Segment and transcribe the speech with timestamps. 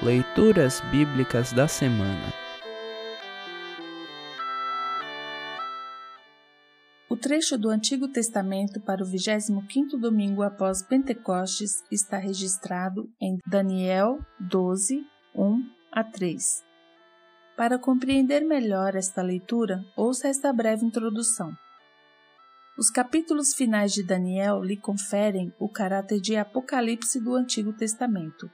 [0.00, 2.32] Leituras Bíblicas da Semana
[7.08, 14.18] O trecho do Antigo Testamento para o 25º domingo após Pentecostes está registrado em Daniel
[14.40, 16.64] 12, 1 a 3.
[17.56, 21.52] Para compreender melhor esta leitura, ouça esta breve introdução.
[22.76, 28.50] Os capítulos finais de Daniel lhe conferem o caráter de Apocalipse do Antigo Testamento.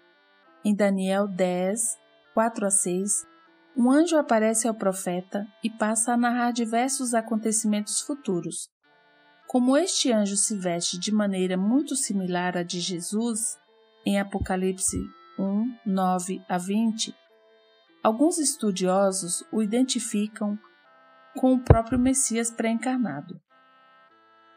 [0.65, 1.97] Em Daniel 10,
[2.35, 3.27] 4 a 6,
[3.77, 8.69] um anjo aparece ao profeta e passa a narrar diversos acontecimentos futuros.
[9.47, 13.57] Como este anjo se veste de maneira muito similar à de Jesus,
[14.05, 14.99] em Apocalipse
[15.39, 17.15] 1, 9 a 20,
[18.03, 20.59] alguns estudiosos o identificam
[21.37, 23.41] com o próprio Messias pré-encarnado.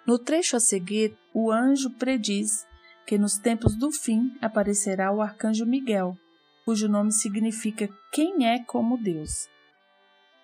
[0.06, 2.66] No trecho a seguir, o anjo prediz
[3.05, 6.18] que nos tempos do fim aparecerá o arcanjo Miguel,
[6.66, 9.50] cujo nome significa quem é como Deus.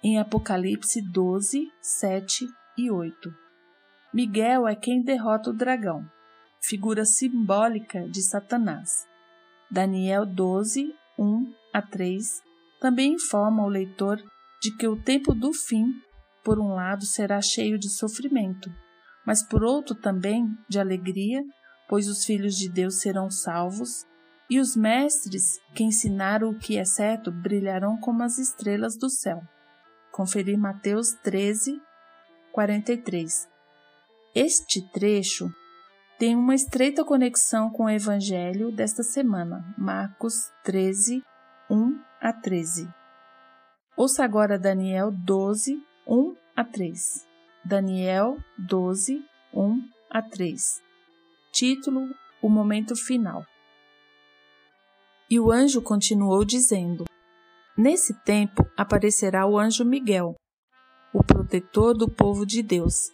[0.04, 2.46] Em Apocalipse 12, 7
[2.78, 3.34] e 8.
[4.14, 6.06] Miguel é quem derrota o dragão,
[6.62, 9.08] figura simbólica de Satanás.
[9.70, 12.42] Daniel 12, 1 a 3
[12.80, 14.22] também informa o leitor
[14.62, 15.86] de que o tempo do fim,
[16.44, 18.72] por um lado, será cheio de sofrimento,
[19.26, 21.44] mas por outro também de alegria,
[21.88, 24.06] pois os filhos de Deus serão salvos,
[24.50, 29.42] e os mestres que ensinaram o que é certo brilharão como as estrelas do céu.
[30.12, 31.82] Conferir Mateus 13,
[32.54, 33.48] 43.
[34.34, 35.50] Este trecho
[36.18, 41.22] tem uma estreita conexão com o evangelho desta semana, Marcos 13,
[41.70, 42.90] 1 a 13.
[43.96, 47.28] Ouça agora Daniel 12, 1 a 3.
[47.64, 50.87] Daniel 12, 1 a 3.
[51.58, 53.44] Título: O momento final.
[55.27, 57.05] E o anjo continuou dizendo:
[57.75, 60.35] Nesse tempo aparecerá o anjo Miguel,
[61.12, 63.12] o protetor do povo de Deus.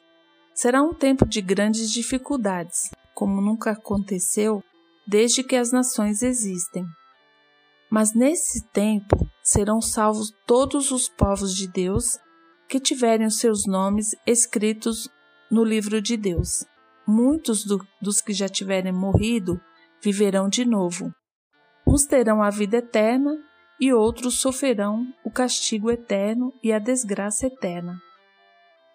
[0.53, 4.61] Será um tempo de grandes dificuldades, como nunca aconteceu
[5.07, 6.85] desde que as nações existem.
[7.89, 12.19] Mas nesse tempo serão salvos todos os povos de Deus
[12.67, 15.07] que tiverem os seus nomes escritos
[15.49, 16.65] no livro de Deus.
[17.05, 19.59] Muitos do, dos que já tiverem morrido
[20.01, 21.13] viverão de novo.
[21.85, 23.37] Uns terão a vida eterna
[23.79, 28.01] e outros sofrerão o castigo eterno e a desgraça eterna.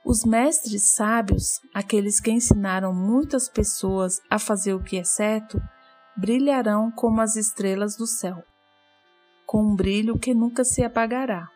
[0.04, 5.60] Os mestres sábios, aqueles que ensinaram muitas pessoas a fazer o que é certo,
[6.16, 8.42] brilharão como as estrelas do céu,
[9.44, 11.48] com um brilho que nunca se apagará.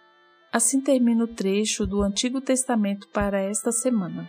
[0.52, 4.28] Assim termina o trecho do Antigo Testamento para esta semana.